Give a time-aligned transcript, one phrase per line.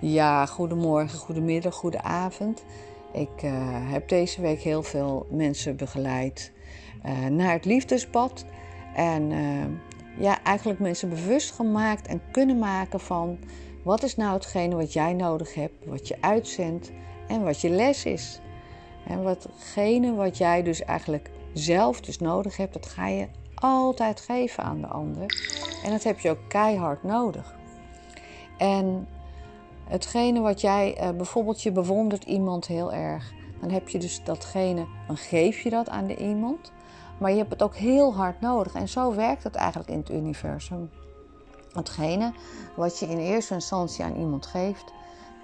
[0.00, 2.64] Ja, goedemorgen, goedemiddag, goedenavond.
[3.12, 3.52] Ik uh,
[3.92, 6.52] heb deze week heel veel mensen begeleid
[7.06, 8.44] uh, naar het liefdespad.
[8.94, 9.64] En uh,
[10.18, 13.38] ja, eigenlijk mensen bewust gemaakt en kunnen maken van
[13.82, 16.92] wat is nou hetgene wat jij nodig hebt, wat je uitzendt
[17.28, 18.40] en wat je les is.
[19.06, 24.62] En watgene wat jij dus eigenlijk zelf dus nodig hebt, dat ga je altijd geven
[24.62, 25.26] aan de ander.
[25.84, 27.54] En dat heb je ook keihard nodig.
[28.58, 29.06] En
[29.88, 34.86] hetgene wat jij, uh, bijvoorbeeld je bewondert iemand heel erg, dan heb je dus datgene,
[35.06, 36.72] dan geef je dat aan de iemand.
[37.18, 38.74] Maar je hebt het ook heel hard nodig.
[38.74, 40.90] En zo werkt het eigenlijk in het universum.
[41.72, 42.32] Hetgene
[42.76, 44.92] wat je in eerste instantie aan iemand geeft,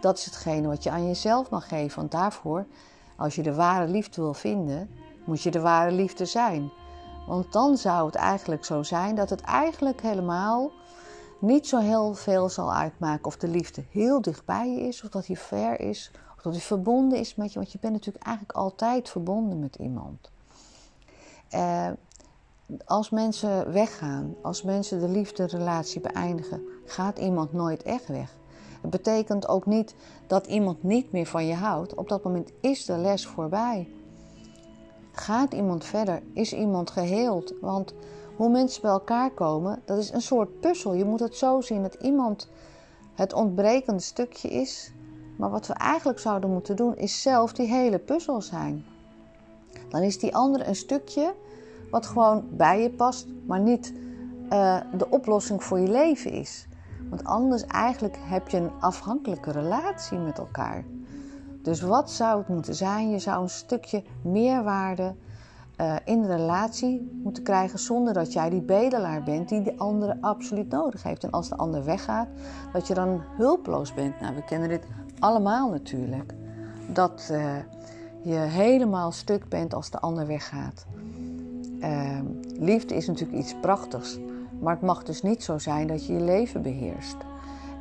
[0.00, 1.98] dat is hetgene wat je aan jezelf mag geven.
[1.98, 2.66] Want daarvoor,
[3.16, 4.90] als je de ware liefde wil vinden,
[5.24, 6.70] moet je de ware liefde zijn.
[7.26, 10.70] Want dan zou het eigenlijk zo zijn dat het eigenlijk helemaal
[11.42, 15.26] niet zo heel veel zal uitmaken of de liefde heel dichtbij je is, of dat
[15.26, 17.58] hij ver is, of dat hij verbonden is met je.
[17.58, 20.30] Want je bent natuurlijk eigenlijk altijd verbonden met iemand.
[21.54, 21.88] Uh,
[22.84, 28.34] als mensen weggaan, als mensen de liefde-relatie beëindigen, gaat iemand nooit echt weg.
[28.80, 29.94] Het betekent ook niet
[30.26, 31.94] dat iemand niet meer van je houdt.
[31.94, 33.88] Op dat moment is de les voorbij.
[35.12, 36.22] Gaat iemand verder?
[36.34, 37.54] Is iemand geheeld?
[37.60, 37.94] Want
[38.42, 40.94] hoe mensen bij elkaar komen, dat is een soort puzzel.
[40.94, 42.48] Je moet het zo zien dat iemand
[43.14, 44.92] het ontbrekende stukje is.
[45.36, 48.84] Maar wat we eigenlijk zouden moeten doen, is zelf die hele puzzel zijn.
[49.88, 51.34] Dan is die andere een stukje
[51.90, 53.92] wat gewoon bij je past, maar niet
[54.50, 56.66] uh, de oplossing voor je leven is.
[57.10, 60.84] Want anders eigenlijk heb je een afhankelijke relatie met elkaar.
[61.62, 63.10] Dus wat zou het moeten zijn?
[63.10, 65.14] Je zou een stukje meerwaarde
[65.82, 70.16] uh, in de relatie moeten krijgen zonder dat jij die bedelaar bent die de andere
[70.20, 71.24] absoluut nodig heeft.
[71.24, 72.28] En als de ander weggaat,
[72.72, 74.20] dat je dan hulpeloos bent.
[74.20, 74.84] Nou, we kennen dit
[75.18, 76.34] allemaal natuurlijk.
[76.88, 77.54] Dat uh,
[78.22, 80.86] je helemaal stuk bent als de ander weggaat.
[81.80, 82.18] Uh,
[82.58, 84.18] liefde is natuurlijk iets prachtigs,
[84.60, 87.16] maar het mag dus niet zo zijn dat je je leven beheerst.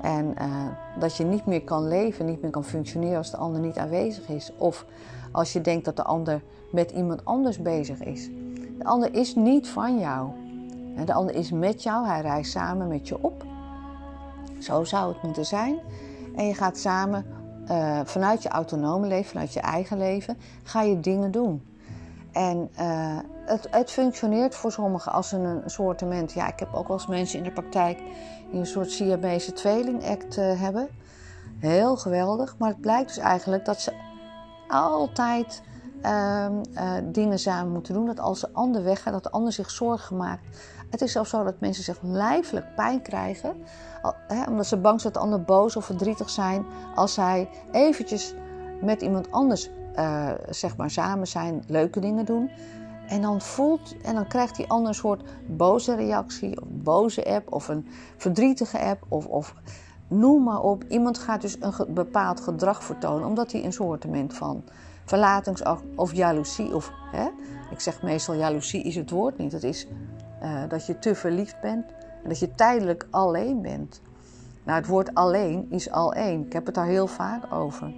[0.01, 0.65] En uh,
[0.99, 4.29] dat je niet meer kan leven, niet meer kan functioneren als de ander niet aanwezig
[4.29, 4.51] is.
[4.57, 4.85] Of
[5.31, 8.29] als je denkt dat de ander met iemand anders bezig is.
[8.77, 10.29] De ander is niet van jou.
[11.05, 13.45] De ander is met jou, hij reist samen met je op.
[14.59, 15.79] Zo zou het moeten zijn.
[16.35, 17.25] En je gaat samen
[17.69, 21.65] uh, vanuit je autonome leven, vanuit je eigen leven, ga je dingen doen.
[22.31, 26.33] En uh, het, het, functioneert voor sommigen als een, een soortement.
[26.33, 27.97] Ja, ik heb ook wel eens mensen in de praktijk
[28.49, 30.87] die een soort Siamese tweeling-act uh, hebben.
[31.59, 32.55] Heel geweldig.
[32.57, 33.93] Maar het blijkt dus eigenlijk dat ze
[34.67, 35.61] altijd
[36.05, 38.05] uh, uh, dingen samen moeten doen.
[38.05, 40.57] Dat als de ander weggaat, dat de ander zich zorgen maakt.
[40.89, 43.55] Het is zelfs zo dat mensen zich lijfelijk pijn krijgen.
[44.27, 46.65] Hè, omdat ze bang zijn dat de ander boos of verdrietig zijn.
[46.95, 48.33] Als zij eventjes
[48.81, 52.51] met iemand anders uh, zeg maar samen zijn, leuke dingen doen.
[53.07, 57.53] En dan voelt en dan krijgt die ander een soort boze reactie, of boze app,
[57.53, 57.87] of een
[58.17, 59.55] verdrietige app, of, of
[60.07, 60.83] noem maar op.
[60.87, 64.63] Iemand gaat dus een bepaald gedrag vertonen, omdat hij een soort van
[65.11, 67.27] verlatingsangst of jaloezie, of hè,
[67.71, 69.51] ik zeg meestal jaloezie is het woord niet.
[69.51, 69.87] Het is
[70.43, 71.85] uh, dat je te verliefd bent
[72.23, 74.01] en dat je tijdelijk alleen bent.
[74.63, 76.15] Nou, het woord alleen is al.
[76.15, 77.93] Ik heb het daar heel vaak over.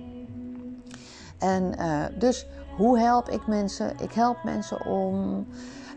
[1.40, 2.47] En uh, dus
[2.78, 3.94] hoe help ik mensen?
[4.02, 5.46] Ik help mensen om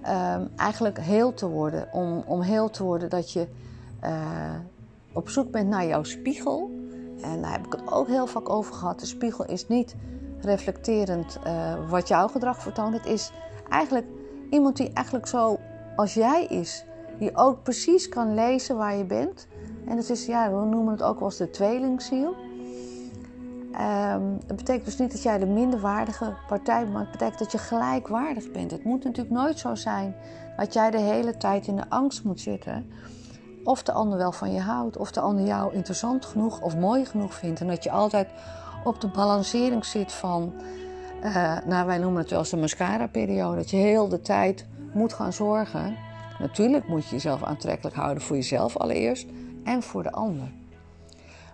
[0.08, 1.88] um, eigenlijk heel te worden.
[1.92, 3.48] Om, om heel te worden dat je
[4.04, 4.54] uh,
[5.12, 6.70] op zoek bent naar jouw spiegel.
[7.22, 9.00] En daar heb ik het ook heel vaak over gehad.
[9.00, 9.96] De spiegel is niet
[10.40, 12.94] reflecterend uh, wat jouw gedrag vertoont.
[12.94, 13.30] Het is
[13.68, 14.06] eigenlijk
[14.50, 15.58] iemand die eigenlijk zo
[15.96, 16.84] als jij is.
[17.18, 19.46] Die ook precies kan lezen waar je bent.
[19.86, 22.34] En het is, ja, we noemen het ook wel eens de tweelingziel.
[23.80, 27.52] Um, het betekent dus niet dat jij de minderwaardige partij bent, maar het betekent dat
[27.52, 28.70] je gelijkwaardig bent.
[28.70, 30.14] Het moet natuurlijk nooit zo zijn
[30.56, 32.90] dat jij de hele tijd in de angst moet zitten.
[33.64, 37.04] Of de ander wel van je houdt, of de ander jou interessant genoeg of mooi
[37.04, 37.60] genoeg vindt.
[37.60, 38.28] En dat je altijd
[38.84, 40.52] op de balancering zit van,
[41.24, 43.56] uh, nou wij noemen het wel eens de mascara-periode.
[43.56, 45.96] Dat je heel de tijd moet gaan zorgen.
[46.38, 49.26] Natuurlijk moet je jezelf aantrekkelijk houden voor jezelf allereerst
[49.64, 50.52] en voor de ander.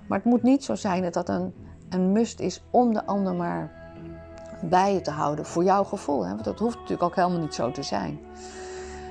[0.07, 1.53] Maar het moet niet zo zijn dat dat een
[1.93, 3.71] een must is om de ander maar
[4.63, 6.23] bij je te houden voor jouw gevoel.
[6.23, 6.31] Hè?
[6.31, 8.21] Want dat hoeft natuurlijk ook helemaal niet zo te zijn.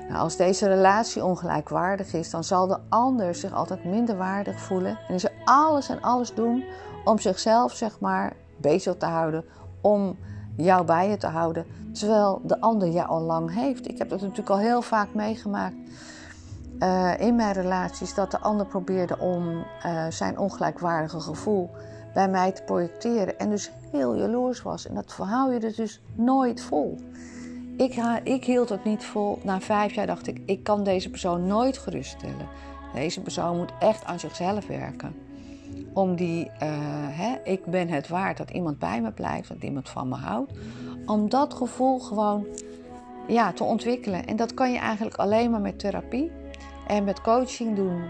[0.08, 4.98] Nou, als deze relatie ongelijkwaardig is, dan zal de ander zich altijd minder waardig voelen.
[5.08, 6.64] En is er alles en alles doen
[7.04, 9.44] om zichzelf, zeg maar, bezig te houden.
[9.80, 10.16] Om
[10.56, 11.66] jou bij je te houden.
[11.92, 13.88] Terwijl de ander jou al lang heeft.
[13.88, 15.76] Ik heb dat natuurlijk al heel vaak meegemaakt.
[16.78, 21.70] Uh, in mijn relaties dat de ander probeerde om uh, zijn ongelijkwaardige gevoel
[22.14, 24.86] bij mij te projecteren en dus heel jaloers was.
[24.86, 26.98] En dat hou je er dus nooit vol.
[27.76, 27.94] Ik,
[28.24, 29.38] ik hield het niet vol.
[29.42, 32.48] Na vijf jaar dacht ik, ik kan deze persoon nooit geruststellen.
[32.94, 35.14] Deze persoon moet echt aan zichzelf werken.
[35.92, 36.50] Om die, uh,
[37.10, 40.52] hè, ik ben het waard dat iemand bij me blijft, dat iemand van me houdt.
[41.06, 42.46] Om dat gevoel gewoon
[43.28, 44.26] ja, te ontwikkelen.
[44.26, 46.30] En dat kan je eigenlijk alleen maar met therapie
[46.86, 48.02] en met coaching doen.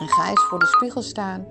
[0.00, 1.46] En ga eens voor de spiegel staan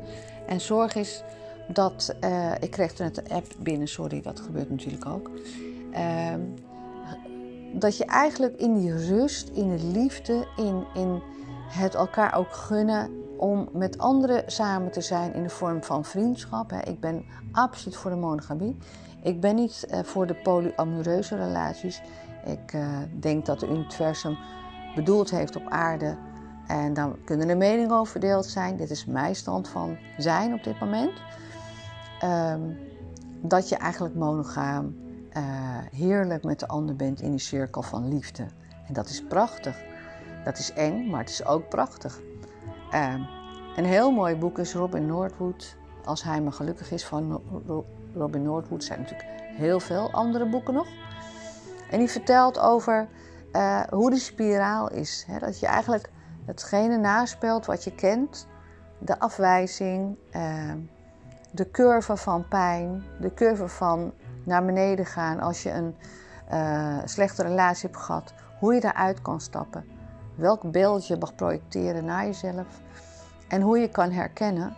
[0.48, 1.24] en zorg eens
[1.68, 2.16] dat.
[2.24, 5.32] Uh, ik kreeg net een app binnen, sorry, dat gebeurt natuurlijk ook.
[5.92, 6.34] Uh,
[7.74, 11.22] dat je eigenlijk in die rust, in de liefde, in, in
[11.68, 16.72] het elkaar ook gunnen om met anderen samen te zijn in de vorm van vriendschap.
[16.72, 18.78] Ik ben absoluut voor de monogamie.
[19.24, 22.02] Ik ben niet eh, voor de polyamoreuze relaties.
[22.46, 22.88] Ik uh,
[23.20, 24.38] denk dat het universum
[24.96, 26.18] bedoeld heeft op aarde.
[26.68, 28.78] En dan kunnen er meningen over verdeeld zijn.
[28.78, 31.12] Dit is mijn stand van zijn op dit moment.
[32.24, 32.78] Um,
[33.42, 34.96] dat je eigenlijk monogaam
[35.38, 35.44] uh,
[35.92, 38.46] heerlijk met de ander bent in die cirkel van liefde.
[38.88, 39.78] En dat is prachtig.
[40.44, 42.20] Dat is eng, maar het is ook prachtig.
[42.94, 43.14] Uh,
[43.76, 45.76] een heel mooi boek is Robin Norwood.
[46.06, 47.42] Als hij maar gelukkig is van
[48.14, 48.84] Robin Norwood.
[48.84, 50.88] Zijn natuurlijk heel veel andere boeken nog.
[51.90, 53.08] En die vertelt over
[53.54, 55.24] uh, hoe die spiraal is.
[55.28, 55.40] Hè?
[55.40, 56.10] Dat je eigenlijk
[56.46, 58.48] hetgene naspeelt wat je kent.
[59.00, 60.74] De afwijzing, uh,
[61.52, 64.14] de curve van pijn, de curve van
[64.44, 65.96] naar beneden gaan als je een
[66.54, 68.34] uh, slechte relatie hebt gehad.
[68.60, 69.97] Hoe je daaruit kan stappen.
[70.38, 72.82] Welk beeld je mag projecteren naar jezelf.
[73.48, 74.76] En hoe je kan herkennen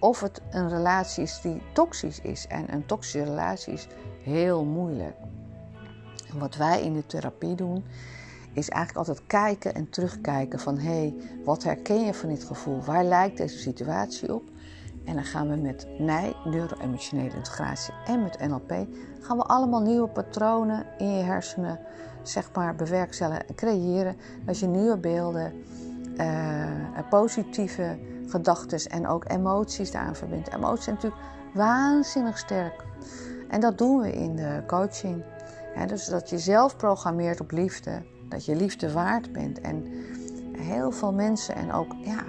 [0.00, 2.46] of het een relatie is die toxisch is.
[2.46, 3.86] En een toxische relatie is
[4.22, 5.16] heel moeilijk.
[6.32, 7.84] En wat wij in de therapie doen,
[8.52, 11.14] is eigenlijk altijd kijken en terugkijken van hé, hey,
[11.44, 12.80] wat herken je van dit gevoel?
[12.80, 14.42] Waar lijkt deze situatie op?
[15.04, 18.86] En dan gaan we met NIJ, neuro-emotionele integratie en met NLP,
[19.20, 21.78] gaan we allemaal nieuwe patronen in je hersenen,
[22.28, 24.16] zeg maar, bewerkstelligen en creëren.
[24.44, 25.52] Dat je nieuwe beelden,
[26.16, 30.54] uh, positieve gedachten en ook emoties daaraan verbindt.
[30.54, 31.22] Emoties zijn natuurlijk
[31.54, 32.84] waanzinnig sterk.
[33.48, 35.24] En dat doen we in de coaching.
[35.86, 38.02] dus dat je zelf programmeert op liefde.
[38.28, 39.60] Dat je liefde waard bent.
[39.60, 39.86] En
[40.58, 42.24] heel veel mensen en ook ja,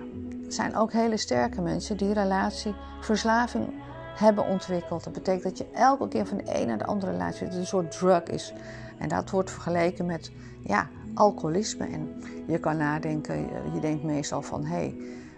[0.47, 3.73] zijn ook hele sterke mensen die relatieverslaving
[4.19, 5.03] hebben ontwikkeld.
[5.03, 7.65] Dat betekent dat je elke keer van de een naar de andere relatie het een
[7.65, 8.53] soort drug is.
[8.97, 10.31] En dat wordt vergeleken met
[10.63, 11.87] ja, alcoholisme.
[11.87, 13.39] En je kan nadenken,
[13.73, 14.93] je denkt meestal van hé,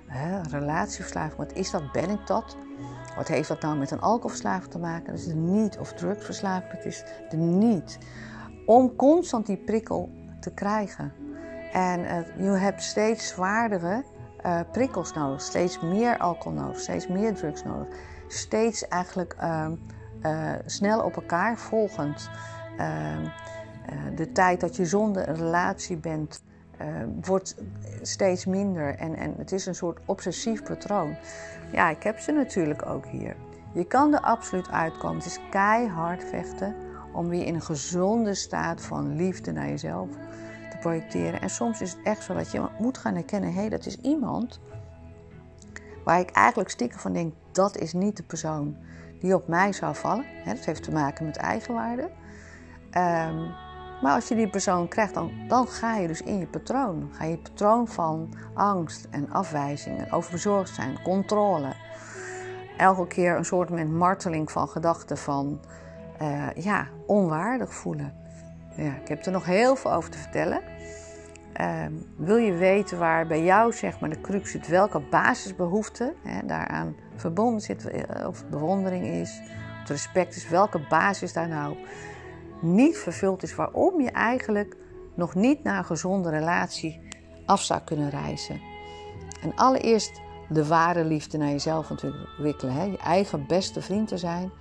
[0.05, 1.91] hey, relatieverslaving, wat is dat?
[1.91, 2.57] Ben ik dat?
[3.15, 5.05] Wat heeft dat nou met een alcoholverslaving te maken?
[5.05, 7.97] Dat is de niet of drugsverslaving, het is de niet.
[8.65, 10.09] Om constant die prikkel
[10.39, 11.13] te krijgen.
[11.73, 14.03] En uh, je hebt steeds zwaardere
[14.45, 17.87] uh, prikkels nodig, steeds meer alcohol nodig, steeds meer drugs nodig.
[18.31, 19.67] Steeds eigenlijk uh,
[20.25, 22.29] uh, snel op elkaar volgend.
[22.77, 23.23] Ehm,
[23.85, 26.43] eh, de tijd dat je zonder een relatie bent,
[27.21, 27.55] wordt
[28.01, 28.95] steeds minder.
[28.95, 31.15] En, en het is een soort obsessief patroon.
[31.71, 33.35] Ja, ik heb ze natuurlijk ook hier.
[33.73, 35.17] Je kan er absoluut uitkomen.
[35.17, 36.75] Het is keihard vechten
[37.13, 40.09] om weer in een gezonde staat van liefde naar jezelf
[40.79, 41.41] projecteren.
[41.41, 43.97] En soms is het echt zo dat je moet gaan herkennen: hé, hey, dat is
[44.01, 44.59] iemand
[46.03, 48.77] waar ik eigenlijk stiekem van denk: dat is niet de persoon
[49.19, 50.25] die op mij zou vallen.
[50.45, 52.09] dat heeft te maken met eigenwaarde.
[52.83, 53.51] Um,
[54.01, 57.09] maar als je die persoon krijgt, dan, dan ga je dus in je patroon.
[57.11, 61.73] Ga je patroon van angst en afwijzing en overbezorgd zijn, controle.
[62.77, 65.59] Elke keer een soort marteling van gedachten van
[66.21, 68.13] uh, ja, onwaardig voelen.
[68.75, 70.61] Ja, ik heb er nog heel veel over te vertellen.
[71.53, 76.45] Ehm, wil je weten waar bij jou zeg maar, de crux zit, welke basisbehoefte hè,
[76.45, 79.41] daaraan verbonden zit, eh, of bewondering is,
[79.83, 81.75] of respect is, welke basis daar nou
[82.61, 84.77] niet vervuld is, waarom je eigenlijk
[85.15, 87.01] nog niet naar een gezonde relatie
[87.45, 88.61] af zou kunnen reizen.
[89.41, 94.51] En allereerst de ware liefde naar jezelf ontwikkelen, hè, je eigen beste vriend te zijn.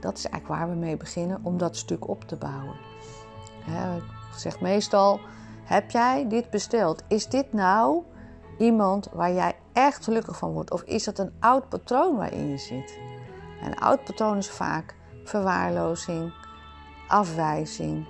[0.00, 2.76] Dat is eigenlijk waar we mee beginnen om dat stuk op te bouwen.
[4.32, 5.20] ik zeg meestal
[5.64, 7.02] heb jij dit besteld?
[7.08, 8.02] Is dit nou
[8.62, 10.70] iemand waar jij echt gelukkig van wordt?
[10.70, 12.98] Of is dat een oud patroon waarin je zit?
[13.64, 16.32] Een oud patroon is vaak verwaarlozing,
[17.08, 18.06] afwijzing.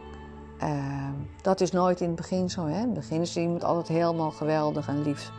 [0.59, 2.67] Ehm, dat is nooit in het begin zo.
[2.67, 2.79] Hè?
[2.79, 5.31] In het begin is iemand altijd helemaal geweldig en lief.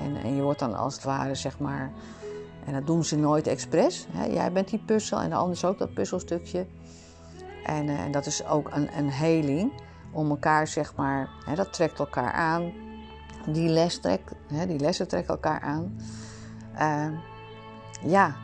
[0.00, 1.92] En, en je wordt dan als het ware, zeg maar.
[2.64, 4.06] En dat doen ze nooit expres.
[4.10, 4.24] Hè?
[4.24, 6.66] Jij bent die puzzel en de ander is ook dat puzzelstukje.
[7.64, 9.72] En, en dat is ook een, een heling
[10.12, 12.72] om elkaar, zeg maar, hè, dat trekt elkaar aan.
[13.46, 14.00] Die, les
[14.46, 15.96] hè, die lessen trekken elkaar aan.
[16.74, 17.18] Uh,
[18.10, 18.36] ja,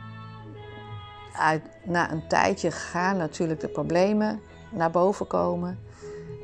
[1.84, 5.78] na een tijdje gaan natuurlijk de problemen naar boven komen.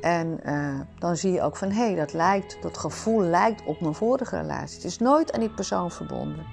[0.01, 3.81] En uh, dan zie je ook van hé, hey, dat lijkt, dat gevoel lijkt op
[3.81, 4.75] mijn vorige relatie.
[4.75, 6.45] Het is nooit aan die persoon verbonden.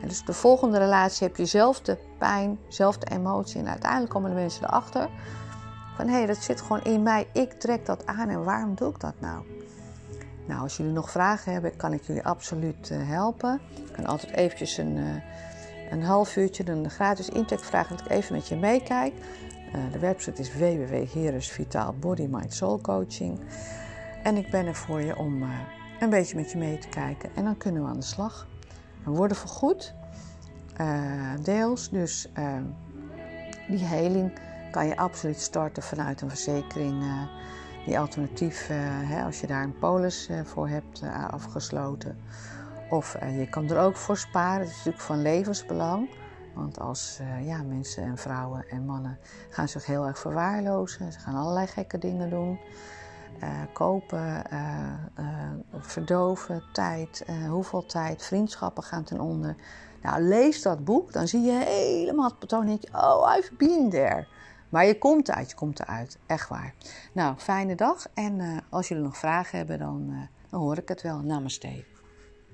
[0.00, 3.60] En dus de volgende relatie heb je dezelfde pijn, dezelfde emotie.
[3.60, 5.08] En uiteindelijk komen de mensen erachter
[5.96, 7.28] van hé, hey, dat zit gewoon in mij.
[7.32, 9.44] Ik trek dat aan en waarom doe ik dat nou?
[10.46, 13.60] Nou, als jullie nog vragen hebben, kan ik jullie absoluut uh, helpen.
[13.86, 15.14] Ik kan altijd eventjes een, uh,
[15.90, 19.14] een half uurtje een gratis intake vragen dat ik even met je meekijk.
[19.14, 21.58] Uh, de website is www.heres
[22.00, 22.62] Body Mind.
[24.22, 25.42] En ik ben er voor je om
[26.00, 27.30] een beetje met je mee te kijken.
[27.34, 28.46] En dan kunnen we aan de slag.
[29.04, 29.94] We worden vergoed,
[31.42, 31.90] deels.
[31.90, 32.28] Dus
[33.68, 34.32] die heling
[34.70, 37.04] kan je absoluut starten vanuit een verzekering
[37.84, 42.18] die alternatief, uh, hè, als je daar een polis uh, voor hebt uh, afgesloten.
[42.90, 44.58] Of je kan er ook voor sparen.
[44.58, 46.08] Dat is natuurlijk van levensbelang.
[46.54, 49.18] Want als ja, mensen en vrouwen en mannen
[49.50, 51.12] gaan zich heel erg verwaarlozen.
[51.12, 52.58] Ze gaan allerlei gekke dingen doen.
[53.72, 54.42] kopen,
[55.78, 59.56] verdoven, tijd, hoeveel tijd, vriendschappen gaan ten onder.
[60.02, 64.26] Nou, lees dat boek, dan zie je helemaal het patroon oh, I've been there.
[64.74, 66.18] Maar je komt eruit, je komt eruit.
[66.26, 66.74] Echt waar.
[67.12, 68.06] Nou, fijne dag.
[68.14, 70.16] En uh, als jullie nog vragen hebben, dan, uh,
[70.50, 71.20] dan hoor ik het wel.
[71.20, 71.84] Namaste.